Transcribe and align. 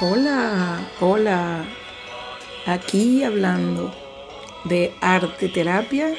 Hola, 0.00 0.80
hola. 1.00 1.64
Aquí 2.66 3.22
hablando 3.22 3.94
de 4.64 4.92
arte 5.00 5.48
terapia 5.48 6.16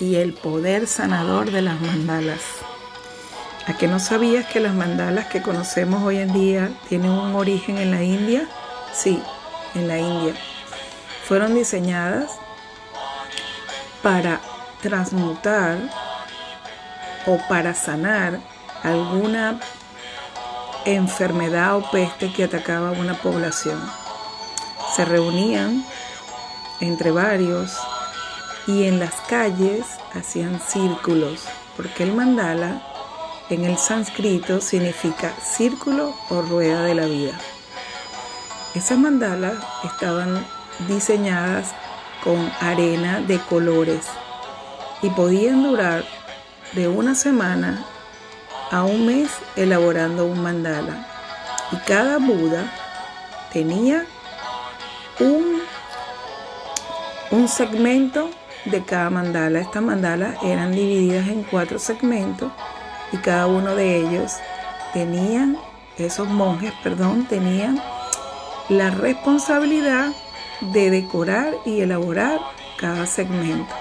y 0.00 0.14
el 0.16 0.32
poder 0.32 0.86
sanador 0.86 1.50
de 1.50 1.60
las 1.60 1.78
mandalas. 1.82 2.40
¿A 3.66 3.76
qué 3.76 3.88
no 3.88 4.00
sabías 4.00 4.46
que 4.46 4.58
las 4.58 4.72
mandalas 4.72 5.26
que 5.26 5.42
conocemos 5.42 6.02
hoy 6.02 6.16
en 6.16 6.32
día 6.32 6.70
tienen 6.88 7.10
un 7.10 7.34
origen 7.34 7.76
en 7.76 7.90
la 7.90 8.02
India? 8.02 8.48
Sí, 8.94 9.22
en 9.74 9.86
la 9.86 9.98
India. 9.98 10.32
Fueron 11.24 11.54
diseñadas 11.54 12.30
para 14.02 14.40
transmutar 14.80 15.76
o 17.26 17.38
para 17.50 17.74
sanar 17.74 18.40
alguna 18.82 19.60
enfermedad 20.84 21.76
o 21.76 21.90
peste 21.90 22.32
que 22.32 22.44
atacaba 22.44 22.90
a 22.90 23.00
una 23.00 23.14
población. 23.14 23.80
Se 24.94 25.04
reunían 25.04 25.84
entre 26.80 27.10
varios 27.10 27.76
y 28.66 28.84
en 28.84 28.98
las 28.98 29.14
calles 29.28 29.84
hacían 30.14 30.60
círculos, 30.60 31.44
porque 31.76 32.02
el 32.02 32.12
mandala 32.12 32.82
en 33.50 33.64
el 33.64 33.76
sánscrito 33.76 34.60
significa 34.60 35.32
círculo 35.42 36.14
o 36.30 36.42
rueda 36.42 36.82
de 36.84 36.94
la 36.94 37.06
vida. 37.06 37.38
Esas 38.74 38.98
mandalas 38.98 39.54
estaban 39.84 40.46
diseñadas 40.88 41.74
con 42.22 42.50
arena 42.60 43.20
de 43.20 43.38
colores 43.38 44.06
y 45.02 45.10
podían 45.10 45.62
durar 45.62 46.04
de 46.72 46.88
una 46.88 47.14
semana 47.14 47.84
a 48.70 48.82
un 48.84 49.06
mes 49.06 49.30
elaborando 49.56 50.26
un 50.26 50.42
mandala. 50.42 51.06
Y 51.72 51.76
cada 51.78 52.18
Buda 52.18 52.72
tenía 53.52 54.06
un, 55.20 55.60
un 57.30 57.48
segmento 57.48 58.30
de 58.64 58.84
cada 58.84 59.10
mandala. 59.10 59.60
Estas 59.60 59.82
mandalas 59.82 60.36
eran 60.42 60.72
divididas 60.72 61.28
en 61.28 61.42
cuatro 61.42 61.78
segmentos 61.78 62.50
y 63.12 63.16
cada 63.18 63.46
uno 63.46 63.74
de 63.74 63.98
ellos 63.98 64.32
tenían, 64.92 65.58
esos 65.98 66.28
monjes, 66.28 66.72
perdón, 66.82 67.26
tenían 67.26 67.80
la 68.68 68.90
responsabilidad 68.90 70.12
de 70.60 70.90
decorar 70.90 71.54
y 71.64 71.80
elaborar 71.80 72.40
cada 72.78 73.06
segmento. 73.06 73.74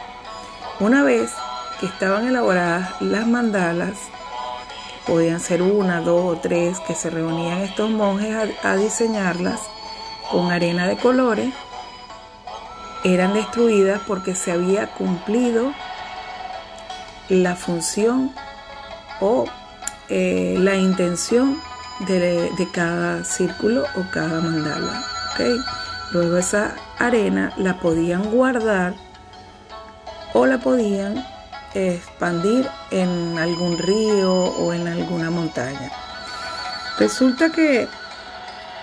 Una 0.79 1.03
vez 1.03 1.31
que 1.79 1.85
estaban 1.85 2.27
elaboradas 2.27 3.01
las 3.01 3.27
mandalas, 3.27 3.97
podían 5.05 5.39
ser 5.39 5.61
una, 5.61 6.01
dos 6.01 6.37
o 6.37 6.39
tres, 6.39 6.79
que 6.81 6.95
se 6.95 7.09
reunían 7.09 7.61
estos 7.61 7.89
monjes 7.89 8.35
a, 8.63 8.75
diseñarlas 8.75 9.59
con 10.31 10.51
arena 10.51 10.87
de 10.87 10.97
colores, 10.97 11.53
eran 13.03 13.33
destruidas 13.33 14.01
porque 14.07 14.33
se 14.35 14.51
había 14.51 14.87
cumplido 14.87 15.73
la 17.29 17.55
función 17.55 18.31
o 19.19 19.45
eh, 20.09 20.55
la 20.59 20.75
intención 20.75 21.59
de, 22.07 22.49
cada 22.71 23.23
círculo 23.23 23.83
o 23.95 24.11
cada 24.11 24.39
mandala. 24.39 25.03
Luego 26.11 26.37
esa 26.37 26.75
arena 26.99 27.51
la 27.57 27.79
podían 27.79 28.31
guardar 28.31 28.93
o 30.33 30.45
la 30.45 30.59
podían 30.59 31.25
expandir 31.73 32.67
en 32.91 33.37
algún 33.37 33.77
río 33.77 34.33
o 34.33 34.73
en 34.73 34.87
alguna 34.87 35.29
montaña. 35.29 35.91
Resulta 36.99 37.49
que 37.51 37.87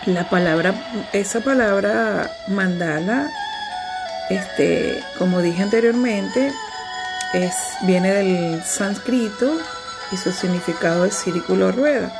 la 0.06 0.28
palabra, 0.28 0.74
esa 1.12 1.41
palabra 1.41 2.30
mandala, 2.48 3.28
este, 4.28 5.02
como 5.18 5.41
dije 5.41 5.62
anteriormente, 5.62 6.52
es, 7.33 7.55
viene 7.83 8.12
del 8.12 8.62
sánscrito 8.64 9.58
y 10.11 10.17
su 10.17 10.33
significado 10.33 11.05
es 11.05 11.14
círculo 11.14 11.70
rueda. 11.73 12.12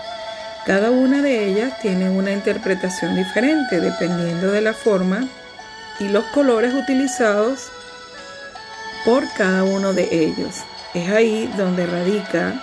Cada 0.66 0.91
una 0.91 1.22
de 1.22 1.47
ellas 1.47 1.78
tiene 1.80 2.10
una 2.10 2.32
interpretación 2.32 3.16
diferente 3.16 3.80
dependiendo 3.80 4.53
de 4.53 4.60
la 4.60 4.75
forma 4.75 5.26
y 5.98 6.09
los 6.09 6.25
colores 6.26 6.75
utilizados 6.75 7.70
por 9.05 9.31
cada 9.34 9.65
uno 9.65 9.93
de 9.93 10.09
ellos. 10.11 10.56
Es 10.94 11.09
ahí 11.11 11.53
donde 11.56 11.87
radica 11.87 12.61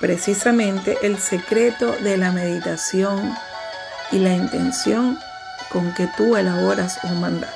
precisamente 0.00 0.98
el 1.02 1.18
secreto 1.18 1.92
de 2.02 2.16
la 2.16 2.32
meditación 2.32 3.34
y 4.12 4.18
la 4.18 4.34
intención 4.34 5.18
con 5.70 5.92
que 5.94 6.08
tú 6.16 6.36
elaboras 6.36 6.98
un 7.04 7.20
mandala. 7.20 7.52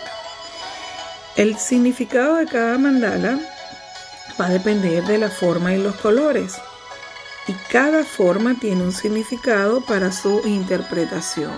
El 1.37 1.59
significado 1.59 2.37
de 2.37 2.47
cada 2.47 2.79
mandala 2.79 3.39
va 4.41 4.47
a 4.47 4.51
depender 4.51 5.05
de 5.05 5.19
la 5.19 5.31
forma 5.31 5.75
y 5.75 5.83
los 5.83 5.97
colores 5.97 6.57
y 7.47 7.53
cada 7.71 8.05
forma 8.05 8.55
tiene 8.61 8.83
un 8.83 8.93
significado 8.93 9.81
para 9.81 10.13
su 10.13 10.41
interpretación. 10.47 11.53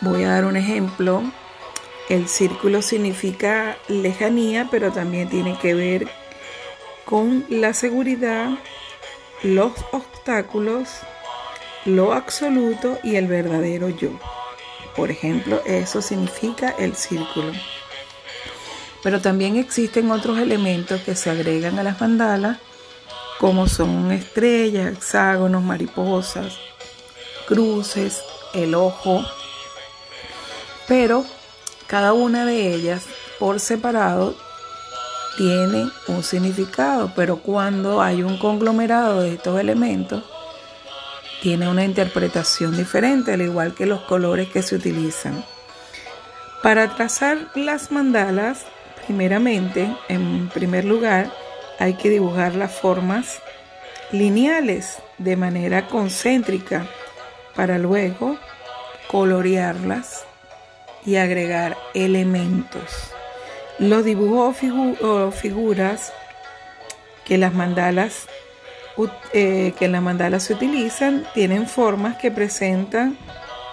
Voy 0.00 0.24
a 0.24 0.30
dar 0.30 0.44
un 0.44 0.56
ejemplo 0.56 1.22
el 2.10 2.28
círculo 2.28 2.82
significa 2.82 3.78
lejanía, 3.86 4.66
pero 4.68 4.90
también 4.90 5.28
tiene 5.28 5.56
que 5.58 5.74
ver 5.74 6.08
con 7.04 7.46
la 7.48 7.72
seguridad, 7.72 8.50
los 9.44 9.72
obstáculos, 9.92 10.88
lo 11.84 12.12
absoluto 12.12 12.98
y 13.04 13.14
el 13.14 13.28
verdadero 13.28 13.88
yo. 13.90 14.10
Por 14.96 15.12
ejemplo, 15.12 15.62
eso 15.64 16.02
significa 16.02 16.74
el 16.80 16.96
círculo. 16.96 17.52
Pero 19.04 19.20
también 19.20 19.54
existen 19.56 20.10
otros 20.10 20.40
elementos 20.40 21.00
que 21.02 21.14
se 21.14 21.30
agregan 21.30 21.78
a 21.78 21.84
las 21.84 22.00
mandalas, 22.00 22.58
como 23.38 23.68
son 23.68 24.10
estrellas, 24.10 24.92
hexágonos, 24.92 25.62
mariposas, 25.62 26.58
cruces, 27.46 28.20
el 28.52 28.74
ojo. 28.74 29.24
Pero 30.88 31.24
cada 31.90 32.12
una 32.12 32.46
de 32.46 32.72
ellas 32.72 33.02
por 33.40 33.58
separado 33.58 34.36
tiene 35.36 35.90
un 36.06 36.22
significado, 36.22 37.10
pero 37.16 37.38
cuando 37.38 38.00
hay 38.00 38.22
un 38.22 38.38
conglomerado 38.38 39.22
de 39.22 39.34
estos 39.34 39.58
elementos, 39.58 40.22
tiene 41.42 41.68
una 41.68 41.84
interpretación 41.84 42.76
diferente, 42.76 43.32
al 43.32 43.42
igual 43.42 43.74
que 43.74 43.86
los 43.86 44.02
colores 44.02 44.48
que 44.50 44.62
se 44.62 44.76
utilizan. 44.76 45.44
Para 46.62 46.94
trazar 46.94 47.48
las 47.56 47.90
mandalas, 47.90 48.66
primeramente, 49.08 49.92
en 50.08 50.48
primer 50.50 50.84
lugar, 50.84 51.32
hay 51.80 51.94
que 51.94 52.08
dibujar 52.08 52.54
las 52.54 52.72
formas 52.72 53.40
lineales 54.12 54.98
de 55.18 55.36
manera 55.36 55.88
concéntrica 55.88 56.86
para 57.56 57.78
luego 57.78 58.38
colorearlas 59.08 60.29
y 61.04 61.16
agregar 61.16 61.76
elementos. 61.94 63.12
Los 63.78 64.04
dibujos 64.04 64.56
o 65.02 65.30
figuras 65.30 66.12
que 67.24 67.38
las 67.38 67.54
mandalas 67.54 68.26
eh, 69.32 69.72
que 69.78 69.86
en 69.86 69.92
las 69.92 70.02
mandalas 70.02 70.42
se 70.42 70.54
utilizan 70.54 71.24
tienen 71.32 71.66
formas 71.66 72.16
que 72.16 72.30
presentan 72.30 73.16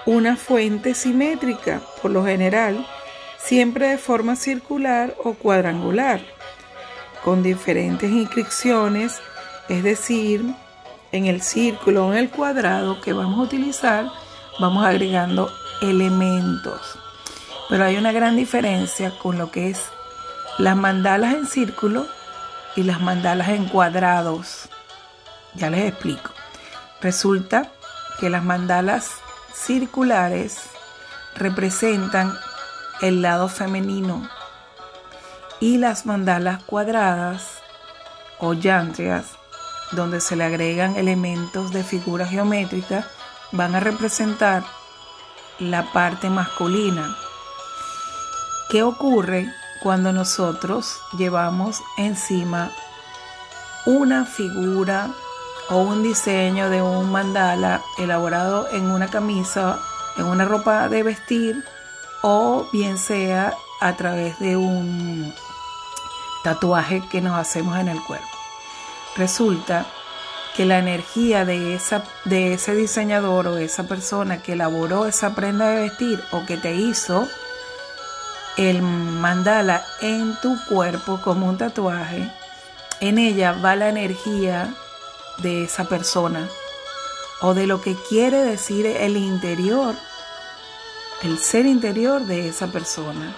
una 0.05 0.37
fuente 0.37 0.93
simétrica, 0.93 1.81
por 2.01 2.11
lo 2.11 2.23
general, 2.23 2.87
siempre 3.37 3.89
de 3.89 3.97
forma 3.97 4.35
circular 4.35 5.15
o 5.23 5.33
cuadrangular, 5.33 6.21
con 7.25 7.43
diferentes 7.43 8.09
inscripciones, 8.09 9.19
es 9.67 9.83
decir, 9.83 10.45
en 11.11 11.25
el 11.25 11.41
círculo 11.41 12.07
o 12.07 12.11
en 12.13 12.19
el 12.19 12.29
cuadrado 12.29 13.01
que 13.01 13.11
vamos 13.11 13.39
a 13.39 13.43
utilizar, 13.43 14.05
vamos 14.59 14.85
agregando 14.85 15.49
elementos. 15.81 16.97
Pero 17.69 17.83
hay 17.83 17.97
una 17.97 18.11
gran 18.11 18.35
diferencia 18.35 19.11
con 19.17 19.37
lo 19.37 19.51
que 19.51 19.69
es 19.69 19.81
las 20.57 20.75
mandalas 20.75 21.33
en 21.33 21.45
círculo 21.45 22.07
y 22.75 22.83
las 22.83 23.01
mandalas 23.01 23.49
en 23.49 23.65
cuadrados. 23.67 24.69
Ya 25.55 25.69
les 25.69 25.89
explico. 25.89 26.31
Resulta 27.01 27.71
que 28.19 28.29
las 28.29 28.43
mandalas 28.43 29.11
circulares 29.53 30.61
representan 31.35 32.33
el 33.01 33.21
lado 33.21 33.49
femenino 33.49 34.27
y 35.59 35.77
las 35.77 36.05
mandalas 36.05 36.63
cuadradas 36.63 37.59
o 38.39 38.53
yantrias, 38.53 39.25
donde 39.91 40.21
se 40.21 40.35
le 40.35 40.43
agregan 40.43 40.95
elementos 40.95 41.71
de 41.71 41.83
figura 41.83 42.25
geométrica, 42.27 43.07
van 43.51 43.75
a 43.75 43.79
representar 43.79 44.63
la 45.59 45.91
parte 45.91 46.29
masculina. 46.29 47.15
¿Qué 48.69 48.83
ocurre 48.83 49.49
cuando 49.79 50.11
nosotros 50.11 50.99
llevamos 51.17 51.81
encima 51.97 52.69
una 53.85 54.25
figura 54.25 55.09
o 55.69 55.77
un 55.77 56.03
diseño 56.03 56.69
de 56.69 56.81
un 56.81 57.09
mandala 57.09 57.81
elaborado 57.97 58.67
en 58.71 58.91
una 58.91 59.07
camisa 59.07 59.79
en 60.17 60.25
una 60.25 60.43
ropa 60.43 60.89
de 60.89 61.03
vestir 61.03 61.63
o 62.21 62.67
bien 62.73 62.97
sea 62.97 63.53
a 63.79 63.95
través 63.95 64.37
de 64.39 64.57
un 64.57 65.33
tatuaje 66.43 67.01
que 67.09 67.21
nos 67.21 67.37
hacemos 67.37 67.77
en 67.77 67.87
el 67.87 68.03
cuerpo. 68.03 68.27
Resulta 69.15 69.85
que 70.57 70.65
la 70.65 70.79
energía 70.79 71.45
de, 71.45 71.75
esa, 71.75 72.03
de 72.25 72.53
ese 72.53 72.75
diseñador 72.75 73.47
o 73.47 73.57
esa 73.57 73.87
persona 73.87 74.41
que 74.41 74.53
elaboró 74.53 75.05
esa 75.05 75.35
prenda 75.35 75.69
de 75.69 75.83
vestir 75.83 76.21
o 76.31 76.45
que 76.45 76.57
te 76.57 76.75
hizo 76.75 77.27
el 78.57 78.81
mandala 78.81 79.85
en 80.01 80.35
tu 80.41 80.57
cuerpo 80.65 81.21
como 81.23 81.47
un 81.47 81.57
tatuaje, 81.57 82.31
en 82.99 83.19
ella 83.19 83.53
va 83.53 83.75
la 83.75 83.89
energía 83.89 84.73
de 85.37 85.63
esa 85.63 85.87
persona 85.87 86.49
o 87.41 87.53
de 87.53 87.67
lo 87.67 87.81
que 87.81 87.95
quiere 88.09 88.43
decir 88.43 88.87
el 88.87 89.15
interior, 89.15 89.93
el 91.21 91.37
ser 91.37 91.67
interior 91.67 92.21
de 92.21 92.47
esa 92.47 92.67
persona, 92.67 93.35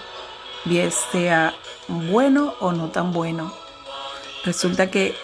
bien 0.64 0.90
sea 1.12 1.54
bueno 1.88 2.54
o 2.60 2.72
no 2.72 2.88
tan 2.88 3.12
bueno. 3.12 3.52
Resulta 4.44 4.90
que 4.90 5.14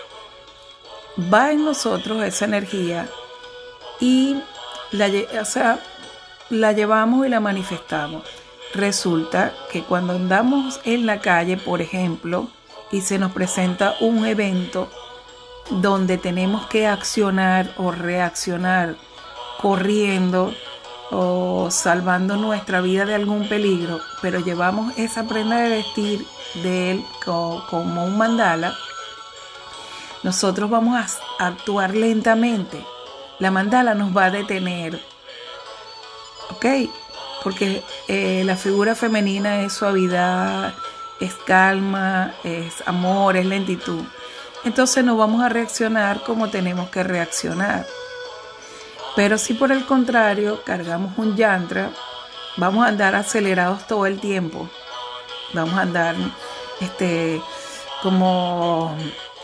va 1.32 1.52
en 1.52 1.64
nosotros 1.64 2.22
esa 2.22 2.44
energía 2.44 3.08
y 3.98 4.36
la, 4.92 5.08
la 6.50 6.72
llevamos 6.72 7.26
y 7.26 7.30
la 7.30 7.40
manifestamos. 7.40 8.22
Resulta 8.76 9.54
que 9.72 9.84
cuando 9.84 10.12
andamos 10.12 10.80
en 10.84 11.06
la 11.06 11.20
calle, 11.20 11.56
por 11.56 11.80
ejemplo, 11.80 12.48
y 12.92 13.00
se 13.00 13.18
nos 13.18 13.32
presenta 13.32 13.94
un 14.00 14.26
evento 14.26 14.90
donde 15.70 16.18
tenemos 16.18 16.66
que 16.66 16.86
accionar 16.86 17.72
o 17.78 17.90
reaccionar 17.90 18.96
corriendo 19.62 20.52
o 21.10 21.70
salvando 21.70 22.36
nuestra 22.36 22.82
vida 22.82 23.06
de 23.06 23.14
algún 23.14 23.48
peligro, 23.48 23.98
pero 24.20 24.40
llevamos 24.40 24.92
esa 24.98 25.24
prenda 25.24 25.56
de 25.56 25.70
vestir 25.70 26.26
de 26.62 26.90
él 26.90 27.04
como 27.24 28.04
un 28.04 28.18
mandala, 28.18 28.74
nosotros 30.22 30.68
vamos 30.68 30.98
a 30.98 31.46
actuar 31.46 31.94
lentamente. 31.94 32.84
La 33.38 33.50
mandala 33.50 33.94
nos 33.94 34.14
va 34.14 34.26
a 34.26 34.30
detener. 34.30 35.00
¿Ok? 36.50 36.66
Porque 37.46 37.84
eh, 38.08 38.42
la 38.44 38.56
figura 38.56 38.96
femenina 38.96 39.60
es 39.60 39.72
suavidad, 39.72 40.74
es 41.20 41.32
calma, 41.46 42.34
es 42.42 42.82
amor, 42.86 43.36
es 43.36 43.46
lentitud. 43.46 44.02
Entonces 44.64 45.04
no 45.04 45.16
vamos 45.16 45.44
a 45.44 45.48
reaccionar 45.48 46.24
como 46.24 46.48
tenemos 46.48 46.90
que 46.90 47.04
reaccionar. 47.04 47.86
Pero 49.14 49.38
si 49.38 49.54
por 49.54 49.70
el 49.70 49.86
contrario 49.86 50.64
cargamos 50.64 51.16
un 51.18 51.36
yantra, 51.36 51.90
vamos 52.56 52.84
a 52.84 52.88
andar 52.88 53.14
acelerados 53.14 53.86
todo 53.86 54.06
el 54.06 54.18
tiempo. 54.18 54.68
Vamos 55.54 55.78
a 55.78 55.82
andar 55.82 56.16
este, 56.80 57.40
como 58.02 58.92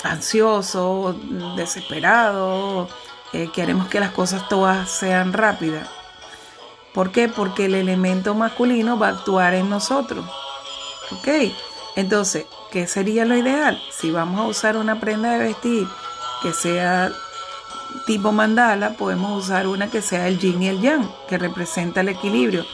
ansioso, 0.02 1.14
desesperado, 1.54 2.88
eh, 3.32 3.48
queremos 3.54 3.86
que 3.86 4.00
las 4.00 4.10
cosas 4.10 4.48
todas 4.48 4.90
sean 4.90 5.32
rápidas. 5.32 6.01
¿Por 6.94 7.10
qué? 7.10 7.28
Porque 7.28 7.66
el 7.66 7.74
elemento 7.74 8.34
masculino 8.34 8.98
va 8.98 9.08
a 9.08 9.10
actuar 9.12 9.54
en 9.54 9.70
nosotros. 9.70 10.24
¿Ok? 11.10 11.28
Entonces, 11.96 12.46
¿qué 12.70 12.86
sería 12.86 13.24
lo 13.24 13.36
ideal? 13.36 13.80
Si 13.90 14.10
vamos 14.10 14.40
a 14.40 14.44
usar 14.44 14.76
una 14.76 15.00
prenda 15.00 15.32
de 15.32 15.38
vestir 15.38 15.86
que 16.42 16.52
sea 16.52 17.12
tipo 18.06 18.32
mandala, 18.32 18.94
podemos 18.94 19.44
usar 19.44 19.66
una 19.66 19.90
que 19.90 20.02
sea 20.02 20.28
el 20.28 20.38
yin 20.38 20.62
y 20.62 20.68
el 20.68 20.80
yang, 20.80 21.08
que 21.28 21.38
representa 21.38 22.00
el 22.00 22.08
equilibrio, 22.08 22.64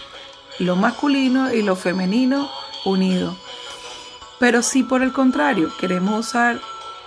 lo 0.59 0.77
masculino 0.77 1.53
y 1.53 1.63
lo 1.63 1.77
femenino 1.77 2.49
unidos. 2.85 3.37
Pero 4.39 4.63
si 4.63 4.83
por 4.83 5.03
el 5.03 5.13
contrario 5.13 5.71
queremos 5.79 6.29
usar 6.29 6.61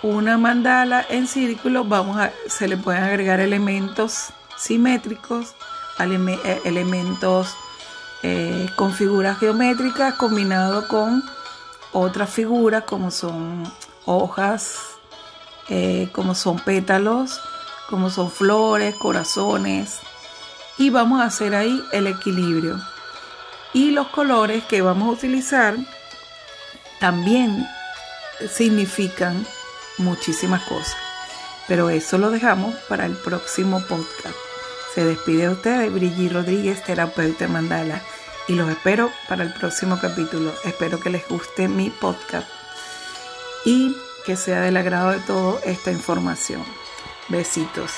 una 0.03 0.37
mandala 0.37 1.05
en 1.09 1.27
círculo, 1.27 1.85
vamos 1.85 2.17
a, 2.17 2.31
se 2.47 2.67
le 2.67 2.77
pueden 2.77 3.03
agregar 3.03 3.39
elementos 3.39 4.29
simétricos, 4.57 5.55
elementos 6.03 7.55
eh, 8.23 8.69
con 8.75 8.93
figuras 8.93 9.39
geométricas 9.39 10.13
combinado 10.13 10.87
con 10.87 11.23
otras 11.91 12.29
figuras 12.29 12.83
como 12.83 13.11
son 13.11 13.63
hojas, 14.05 14.77
eh, 15.69 16.09
como 16.11 16.35
son 16.35 16.59
pétalos, 16.59 17.41
como 17.89 18.09
son 18.09 18.31
flores, 18.31 18.95
corazones. 18.95 19.99
Y 20.77 20.89
vamos 20.89 21.21
a 21.21 21.25
hacer 21.25 21.55
ahí 21.55 21.83
el 21.91 22.07
equilibrio. 22.07 22.79
Y 23.73 23.91
los 23.91 24.07
colores 24.07 24.63
que 24.65 24.81
vamos 24.81 25.09
a 25.09 25.11
utilizar 25.11 25.75
también 26.99 27.67
significan 28.49 29.45
muchísimas 29.97 30.63
cosas. 30.63 30.95
Pero 31.67 31.89
eso 31.89 32.17
lo 32.17 32.31
dejamos 32.31 32.75
para 32.87 33.05
el 33.05 33.13
próximo 33.13 33.81
podcast. 33.87 34.50
Se 34.93 35.05
despide 35.05 35.43
de 35.43 35.53
ustedes 35.53 35.93
Brigitte 35.93 36.33
Rodríguez, 36.33 36.83
terapeuta 36.83 37.47
mandala, 37.47 38.01
y 38.47 38.55
los 38.55 38.69
espero 38.69 39.09
para 39.29 39.43
el 39.43 39.53
próximo 39.53 39.97
capítulo. 39.99 40.53
Espero 40.65 40.99
que 40.99 41.09
les 41.09 41.27
guste 41.27 41.67
mi 41.67 41.89
podcast 41.89 42.49
y 43.63 43.95
que 44.25 44.35
sea 44.35 44.61
del 44.61 44.77
agrado 44.77 45.11
de 45.11 45.19
todo 45.19 45.61
esta 45.63 45.91
información. 45.91 46.63
Besitos. 47.29 47.91